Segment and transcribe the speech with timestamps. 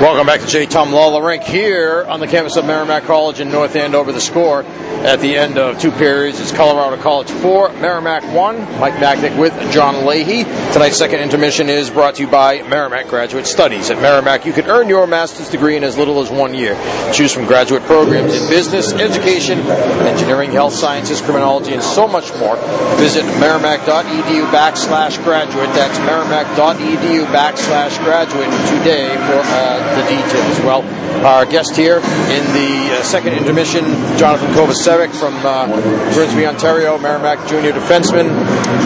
[0.00, 0.64] Welcome back to J.
[0.64, 4.12] Tom Lawler Rink here on the campus of Merrimack College in North Andover.
[4.12, 8.80] The score at the end of two periods is Colorado College 4, Merrimack 1.
[8.80, 10.44] Mike Magnick with John Leahy.
[10.72, 13.90] Tonight's second intermission is brought to you by Merrimack Graduate Studies.
[13.90, 16.80] At Merrimack, you can earn your master's degree in as little as one year.
[17.12, 22.56] Choose from graduate programs in business, education, engineering, health sciences, criminology, and so much more.
[22.96, 25.68] Visit merrimack.edu backslash graduate.
[25.74, 30.60] That's merrimack.edu backslash graduate today for all the details.
[30.60, 30.82] Well,
[31.24, 33.84] our guest here in the uh, second intermission,
[34.16, 35.66] Jonathan Kovacevic from uh,
[36.14, 38.28] Grimsby, Ontario, Merrimack junior defenseman,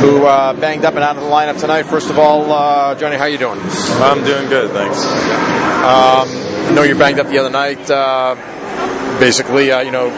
[0.01, 1.85] who uh, banged up and out of the lineup tonight.
[1.85, 3.59] First of all, uh, Johnny, how you doing?
[3.61, 5.05] I'm doing good, thanks.
[5.85, 6.29] Um,
[6.67, 7.91] I know you banged up the other night.
[9.19, 10.11] Basically, uh, you know,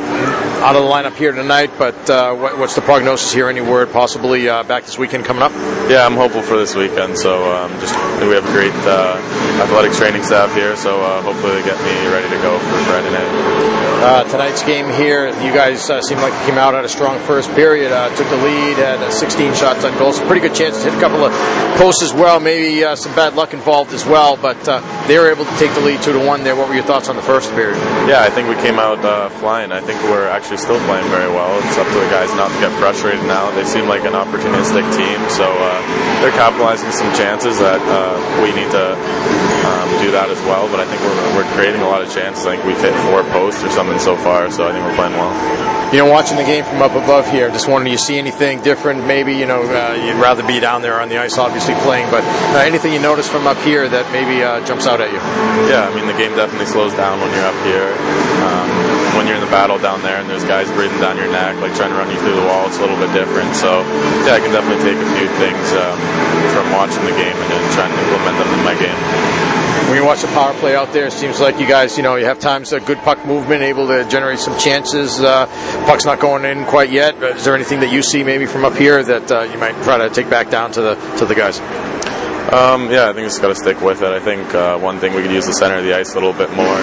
[0.63, 1.71] out of the lineup here tonight.
[1.79, 3.49] But uh, what, what's the prognosis here?
[3.49, 5.53] Any word possibly uh, back this weekend coming up?
[5.91, 7.19] Yeah, I'm hopeful for this weekend.
[7.19, 9.17] So um, just we have a great uh,
[9.63, 10.77] athletics training staff here.
[10.77, 13.96] So uh, hopefully they get me ready to go for Friday night.
[13.97, 17.19] Uh, tonight's game here, you guys uh, seemed like you came out at a strong
[17.27, 17.91] first period.
[17.91, 20.91] Uh, took the lead, had uh, 16 shots on goal, so pretty good chance to
[20.91, 21.33] hit a couple of
[21.81, 22.39] posts as well.
[22.39, 25.73] Maybe uh, some bad luck involved as well, but uh, they were able to take
[25.73, 26.45] the lead two to one.
[26.45, 27.79] There, what were your thoughts on the first period?
[28.07, 29.01] Yeah, I think we came out
[29.41, 29.73] flying.
[29.73, 31.51] I think we're actually still playing very well.
[31.65, 33.51] It's up to the guys not to get frustrated now.
[33.57, 35.49] They seem like an opportunistic team, so
[36.21, 37.81] they're capitalizing some chances that
[38.45, 38.95] we need to
[39.67, 40.69] um, do that as well.
[40.71, 42.47] But I think we're, we're creating a lot of chances.
[42.47, 45.15] I think we've hit four posts or something so far, so I think we're playing
[45.15, 45.31] well.
[45.95, 48.59] You know, watching the game from up above here, just wondering, do you see anything
[48.59, 49.07] different?
[49.07, 52.27] Maybe you know uh, you'd rather be down there on the ice, obviously playing, but
[52.27, 55.23] uh, anything you notice from up here that maybe uh, jumps out at you?
[55.71, 57.87] Yeah, I mean the game definitely slows down when you're up here.
[58.43, 58.67] Um,
[59.15, 61.73] when you're in the battle down there and there's guys breathing down your neck, like
[61.79, 63.55] trying to run you through the wall, it's a little bit different.
[63.55, 63.87] So
[64.27, 65.97] yeah, I can definitely take a few things um,
[66.51, 70.05] from watching the game and then trying to implement them in my game when you
[70.05, 72.39] watch the power play out there, it seems like you guys, you know, you have
[72.39, 75.21] times a good puck movement, able to generate some chances.
[75.21, 75.47] Uh,
[75.87, 77.21] puck's not going in quite yet.
[77.21, 79.81] But is there anything that you see maybe from up here that uh, you might
[79.85, 81.61] try to take back down to the to the guys?
[82.47, 84.13] Um, yeah, I think just got to stick with it.
[84.15, 86.33] I think uh, one thing we could use the center of the ice a little
[86.33, 86.79] bit more.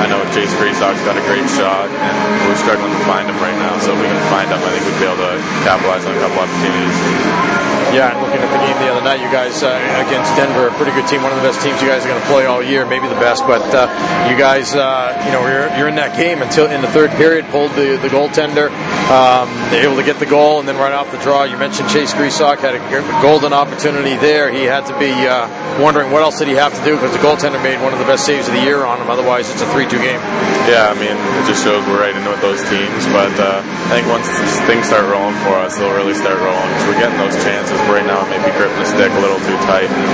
[0.00, 3.58] I know Chase Gresock's got a great shot, and we're struggling to find him right
[3.60, 3.76] now.
[3.84, 6.20] So if we can find him, I think we'd be able to capitalize on a
[6.24, 7.73] couple opportunities.
[7.94, 9.70] Yeah, and looking at the game the other night, you guys uh,
[10.02, 12.20] against Denver, a pretty good team, one of the best teams you guys are going
[12.20, 13.46] to play all year, maybe the best.
[13.46, 13.86] But uh,
[14.26, 17.46] you guys, uh, you know, you're, you're in that game until in the third period,
[17.54, 18.74] pulled the the goaltender,
[19.10, 22.14] um, able to get the goal, and then right off the draw, you mentioned Chase
[22.14, 22.82] Gresock had a
[23.20, 24.50] golden opportunity there.
[24.50, 25.48] He had to be uh,
[25.82, 28.08] wondering what else did he have to do because the goaltender made one of the
[28.08, 29.10] best saves of the year on him.
[29.10, 30.20] Otherwise, it's a three-two game.
[30.64, 33.04] Yeah, I mean, it just shows we're right in with those teams.
[33.12, 34.28] But uh, I think once
[34.64, 38.06] things start rolling for us, they'll really start rolling because we're getting those chances right
[38.06, 40.04] now maybe gripping the stick a little too tight and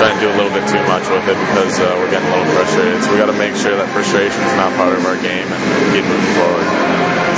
[0.00, 2.32] trying to do a little bit too much with it because uh, we're getting a
[2.32, 2.98] little frustrated.
[3.04, 5.60] So we got to make sure that frustration is not part of our game and
[5.92, 6.66] keep moving forward.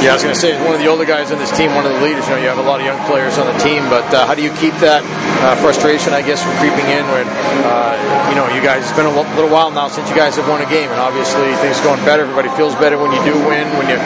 [0.01, 1.87] Yeah, I was going to say, one of the older guys on this team, one
[1.87, 2.27] of the leaders.
[2.27, 4.35] You know, you have a lot of young players on the team, but uh, how
[4.35, 5.07] do you keep that
[5.47, 7.25] uh, frustration, I guess, from creeping in when
[7.63, 7.95] uh,
[8.27, 8.83] you know you guys?
[8.83, 11.55] It's been a little while now since you guys have won a game, and obviously
[11.63, 12.27] things going better.
[12.27, 14.03] Everybody feels better when you do win, when you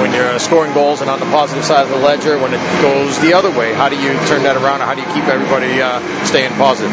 [0.00, 2.40] when you're scoring goals and on the positive side of the ledger.
[2.40, 4.80] When it goes the other way, how do you turn that around?
[4.80, 6.90] Or how do you keep everybody uh, staying positive?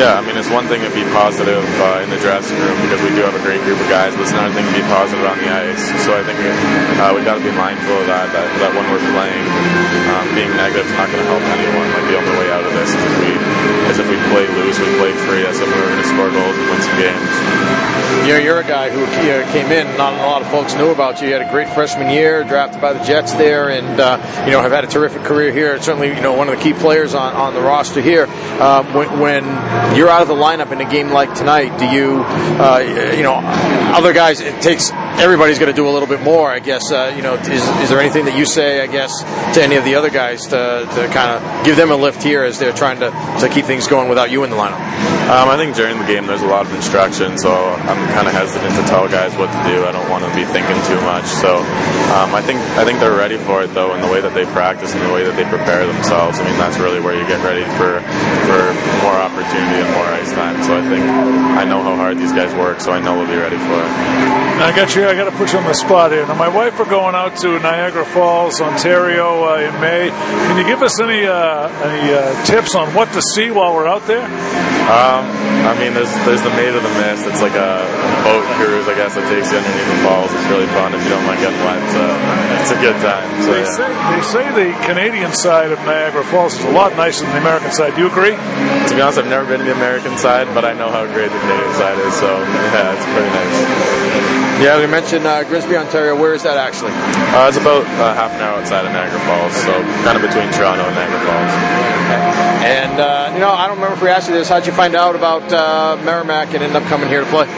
[0.00, 3.04] Yeah, I mean, it's one thing to be positive uh, in the dressing room because
[3.04, 5.28] we do have a great group of guys, but it's another thing to be positive
[5.28, 5.92] on the ice.
[6.08, 8.86] So I think uh, we got to be mindful mindful of that, that, that when
[8.94, 9.44] we're playing,
[10.14, 11.86] um, being negative is not going to help anyone.
[11.98, 13.32] Like the only way out of this is if we,
[13.90, 16.30] is if we play loose, we play free, as if we were going to score
[16.30, 17.30] goals and win some games.
[18.22, 19.04] You know, you're a guy who
[19.50, 21.26] came in, not a lot of folks knew about you.
[21.26, 24.60] You had a great freshman year, drafted by the Jets there, and, uh, you know,
[24.60, 25.80] have had a terrific career here.
[25.82, 28.26] Certainly, you know, one of the key players on, on the roster here.
[28.62, 29.44] Um, when, when,
[29.96, 32.22] you're out of the lineup in a game like tonight, do you,
[32.62, 32.78] uh,
[33.16, 36.58] you know, other guys, it takes everybody's going to do a little bit more, I
[36.58, 36.90] guess.
[36.90, 39.22] Uh, you know, is, is there anything that you say, I guess,
[39.54, 42.44] to any of the other guys to, to kind of give them a lift here
[42.44, 44.80] as they're trying to, to keep things going without you in the lineup?
[45.22, 48.34] Um, I think during the game there's a lot of instruction, so I'm kind of
[48.34, 49.86] hesitant to tell guys what to do.
[49.86, 51.24] I don't want to be thinking too much.
[51.24, 51.62] So
[52.12, 54.44] um, I think I think they're ready for it though, in the way that they
[54.50, 56.36] practice and the way that they prepare themselves.
[56.36, 58.02] I mean, that's really where you get ready for
[58.50, 58.60] for
[59.06, 60.62] more opportunity and more ice time.
[60.62, 61.04] So I think
[61.58, 63.90] I know how hard these guys work, so I know we'll be ready for it.
[64.62, 65.06] I got you.
[65.06, 66.26] I got to put you on the spot here.
[66.26, 70.10] Now, my wife are going out to Niagara Falls, Ontario, uh, in May.
[70.10, 73.88] Can you give us any uh, any uh, tips on what to see while we're
[73.88, 74.24] out there?
[74.24, 77.26] Um, I mean, there's there's the Maid of the Mist.
[77.30, 77.86] It's like a
[78.26, 80.30] boat cruise, I guess, that takes you underneath the falls.
[80.34, 81.80] It's really fun if you don't mind getting wet.
[81.94, 82.02] So
[82.58, 83.26] it's a good time.
[83.42, 83.78] So, they, yeah.
[83.78, 87.42] say, they say the Canadian side of Niagara Falls is a lot nicer than the
[87.46, 87.94] American side.
[87.94, 88.34] Do you agree?
[88.34, 91.30] To be honest, I've never been to the American side, but I know how great
[91.30, 92.14] the Canadian side is.
[92.18, 92.30] So
[92.74, 93.71] yeah, it's pretty nice.
[94.62, 96.14] Yeah, we mentioned uh, Grimsby, Ontario.
[96.14, 96.94] Where is that actually?
[97.34, 99.74] Uh, it's about uh, half an hour outside of Niagara Falls, so
[100.06, 101.50] kind of between Toronto and Niagara Falls.
[102.62, 104.48] And uh, you know, I don't remember if we asked you this.
[104.48, 107.50] How'd you find out about uh, Merrimack and end up coming here to play?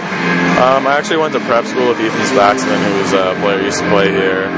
[0.64, 3.68] Um, I actually went to prep school with Ethan Spaxman, who was a player who
[3.68, 4.48] used to play here,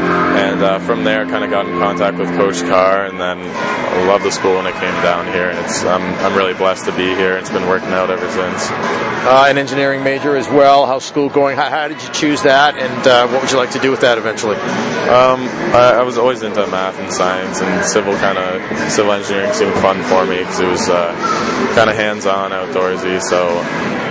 [0.66, 4.24] uh, from there, kind of got in contact with Coach Carr, and then I loved
[4.24, 5.48] the school when I came down here.
[5.50, 7.36] And it's I'm, I'm really blessed to be here.
[7.38, 8.68] It's been working out ever since.
[8.70, 10.86] Uh, an engineering major as well.
[10.86, 11.56] How's school going?
[11.56, 14.00] How, how did you choose that, and uh, what would you like to do with
[14.00, 14.56] that eventually?
[15.06, 19.52] Um, I, I, was always into math and science, and civil kind of civil engineering
[19.52, 21.14] seemed fun for me because it was uh,
[21.74, 23.22] kind of hands-on, outdoorsy.
[23.22, 23.46] So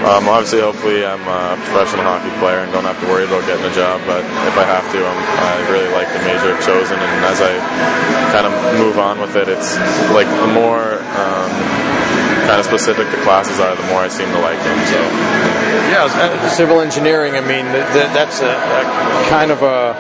[0.06, 3.66] um, obviously, hopefully, I'm a professional hockey player and don't have to worry about getting
[3.66, 4.06] a job.
[4.06, 7.42] But if I have to, I'm, I really like the major I've chosen, and as
[7.42, 7.54] I
[8.32, 9.78] kind of move on with it, it's
[10.12, 11.50] like the more um,
[12.46, 14.78] kind of specific the classes are, the more I seem to like them.
[14.88, 15.00] So.
[15.92, 17.36] Yeah, uh, civil engineering.
[17.36, 19.94] I mean, that's a, a kind of a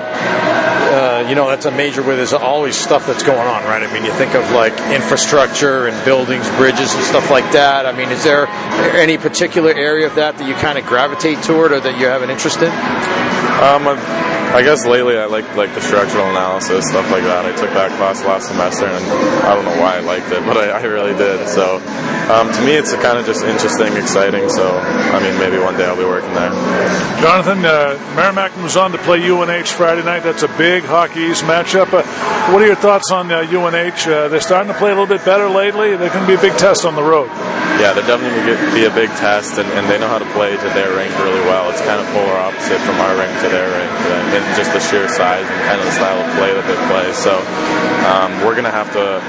[0.95, 3.83] uh, you know, that's a major where there's always stuff that's going on, right?
[3.83, 7.85] I mean, you think of like infrastructure and buildings, bridges, and stuff like that.
[7.85, 8.47] I mean, is there
[8.95, 12.21] any particular area of that that you kind of gravitate toward or that you have
[12.21, 12.71] an interest in?
[13.59, 13.87] Um,
[14.55, 17.43] I guess lately I like like the structural analysis stuff like that.
[17.43, 19.03] I took that class last semester, and
[19.43, 21.45] I don't know why I liked it, but I, I really did.
[21.49, 21.75] So
[22.31, 24.47] um, to me, it's kind of just interesting, exciting.
[24.47, 26.55] So I mean, maybe one day I'll be working there.
[27.19, 30.23] Jonathan, uh, Merrimack moves on to play UNH Friday night.
[30.23, 31.91] That's a big Hockey East matchup.
[31.91, 32.07] Uh,
[32.53, 34.07] what are your thoughts on uh, UNH?
[34.07, 35.97] Uh, they're starting to play a little bit better lately.
[35.97, 37.27] They're going to be a big test on the road.
[37.75, 40.29] Yeah, they're definitely going to be a big test, and, and, they know how to
[40.31, 41.67] play to their rink really well.
[41.69, 43.91] It's kind of polar opposite from our rink to their rink.
[44.31, 47.11] And, just the sheer size and kind of the style of play that they play.
[47.11, 47.35] So
[48.07, 49.19] um, we're gonna have to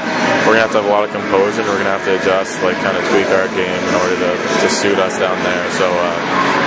[0.47, 1.67] we're gonna have to have a lot of composure.
[1.67, 4.31] We're gonna have to adjust, like kind of tweak our game in order to,
[4.63, 5.67] to suit us down there.
[5.75, 6.17] So uh,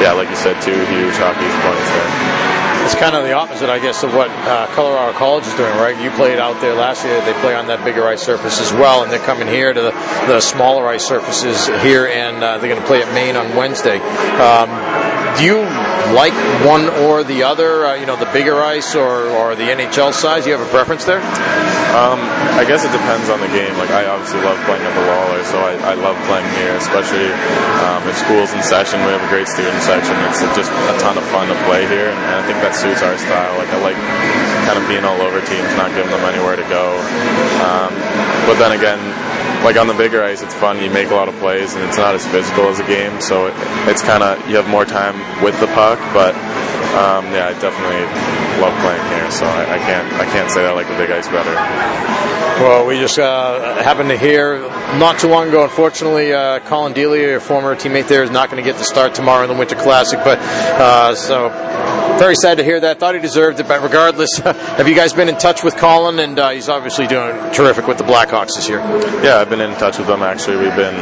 [0.03, 2.58] yeah, like you said, two huge hockey points there.
[2.89, 5.95] It's kind of the opposite, I guess, of what uh, Colorado College is doing, right?
[6.01, 7.21] You played out there last year.
[7.21, 9.91] They play on that bigger ice surface as well, and they're coming here to the,
[10.25, 13.99] the smaller ice surfaces here, and uh, they're going to play at Maine on Wednesday.
[14.41, 14.73] Um,
[15.39, 15.63] do you
[16.11, 16.35] like
[16.67, 17.87] one or the other?
[17.87, 20.43] Uh, you know, the bigger ice or, or the NHL size?
[20.43, 21.23] Do you have a preference there?
[21.95, 22.19] Um,
[22.59, 23.71] I guess it depends on the game.
[23.79, 27.31] Like I obviously love playing at the Lawler, so I, I love playing here, especially
[27.87, 28.99] um, if school's in session.
[29.07, 30.13] We have a great student section.
[30.27, 32.99] It's just a ton of fun to play here, and, and I think that suits
[32.99, 33.55] our style.
[33.55, 33.99] Like I like
[34.67, 36.99] kind of being all over teams, not giving them anywhere to go.
[37.63, 37.95] Um,
[38.43, 38.99] but then again,
[39.63, 40.81] like on the bigger ice, it's fun.
[40.81, 43.19] You make a lot of plays, and it's not as physical as a game.
[43.21, 43.53] So it,
[43.87, 45.99] it's kind of you have more time with the puck.
[46.13, 46.35] But
[46.95, 48.01] um, yeah, I definitely
[48.61, 49.31] love playing here.
[49.31, 51.53] So I, I, can't I can't say I like the big ice better.
[52.59, 54.59] Well, we just uh, happened to hear
[54.97, 55.63] not too long ago.
[55.63, 59.15] Unfortunately, uh, Collin Delia, your former teammate there, is not going to get to start
[59.15, 60.19] tomorrow in the Winter Classic.
[60.23, 61.47] But uh, so
[62.19, 62.99] very sad to hear that.
[62.99, 66.19] Thought he deserved it, but regardless, have you guys been in touch with Collin?
[66.19, 68.79] And uh, he's obviously doing terrific with the Blackhawks this year.
[69.23, 70.21] Yeah, I've been in touch with them.
[70.21, 70.95] Actually, we've been.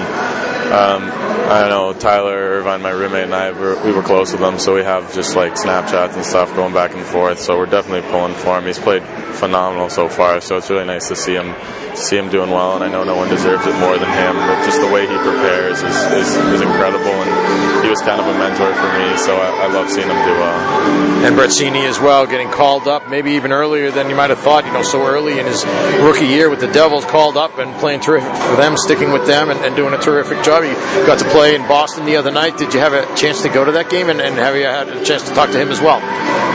[0.67, 4.41] Um, I don't know Tyler Irvine, my roommate, and I were, we were close with
[4.41, 7.39] him, so we have just like Snapchats and stuff going back and forth.
[7.39, 8.65] So we're definitely pulling for him.
[8.65, 9.01] He's played
[9.39, 11.55] phenomenal so far, so it's really nice to see him
[11.95, 12.75] see him doing well.
[12.75, 15.15] And I know no one deserves it more than him, but just the way he
[15.15, 17.15] prepares is, is, is incredible.
[17.15, 17.66] And
[18.07, 21.25] kind of a mentor for me, so I, I love seeing him do well.
[21.27, 24.39] And Brett Seney as well, getting called up maybe even earlier than you might have
[24.39, 24.65] thought.
[24.65, 25.65] You know, so early in his
[25.99, 29.49] rookie year with the Devils, called up and playing terrific for them, sticking with them,
[29.49, 30.63] and, and doing a terrific job.
[30.63, 30.73] You
[31.05, 32.57] got to play in Boston the other night.
[32.57, 34.87] Did you have a chance to go to that game, and, and have you had
[34.87, 35.99] a chance to talk to him as well?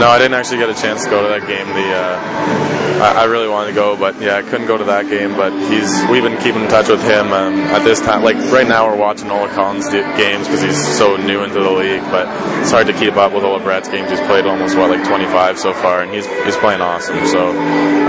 [0.00, 1.66] No, I didn't actually get a chance to go to that game.
[1.66, 2.72] The uh,
[3.02, 5.34] I, I, really wanted to go, but yeah, I couldn't go to that game.
[5.34, 8.22] But he's we've been keeping in touch with him um, at this time.
[8.22, 12.02] Like right now, we're watching Ola Collins games because he's so new into the league.
[12.10, 12.26] But
[12.60, 14.10] it's hard to keep up with Ola Brett's games.
[14.10, 17.26] He's played almost what like 25 so far, and he's he's playing awesome.
[17.26, 17.50] So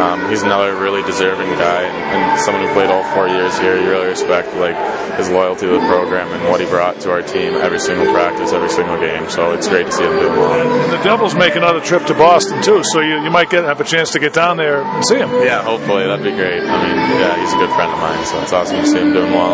[0.02, 3.80] um, he's another really deserving guy, and, and someone who played all four years here.
[3.80, 4.76] You really respect like
[5.18, 8.52] his loyalty to the program and what he brought to our team every single practice,
[8.52, 9.30] every single game.
[9.30, 10.54] So it's great to see him doing well.
[10.54, 13.80] And the Devils make another trip to Boston too, so you, you might get have
[13.80, 15.30] a chance to get down there and see him.
[15.44, 16.62] Yeah, hopefully that'd be great.
[16.62, 19.14] I mean, yeah, he's a good friend of mine, so it's awesome to see him
[19.14, 19.54] doing well.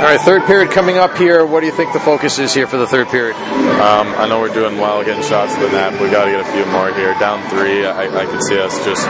[0.00, 1.44] All right, third period coming up here.
[1.44, 3.36] What do you think the focus is here for the third period?
[3.36, 6.00] Um, I know we're doing well getting shots the net.
[6.00, 7.12] We got to get a few more here.
[7.18, 9.06] Down three, I, I see us just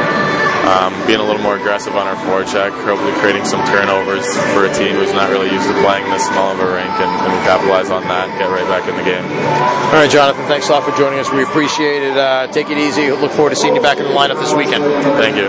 [0.66, 4.72] um, being a little more aggressive on our forecheck, hopefully creating some turnovers for a
[4.74, 7.40] team who's not really used to playing this small of a rink, and, and we
[7.46, 9.24] capitalize on that and get right back in the game.
[9.24, 11.30] All right, Jonathan, thanks a lot for joining us.
[11.32, 12.16] We appreciate it.
[12.16, 13.10] Uh, take it easy.
[13.10, 14.84] Look forward to seeing you back in the lineup this weekend.
[15.18, 15.48] Thank you.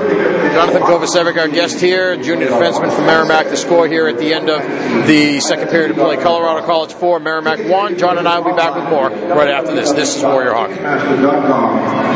[0.51, 3.49] Jonathan Kovacevic, our guest here, junior defenseman from Merrimack.
[3.49, 4.61] The score here at the end of
[5.07, 7.97] the second period of play: Colorado College four, Merrimack one.
[7.97, 9.91] John and I will be back with more right after this.
[9.91, 12.11] This is Warrior Hockey.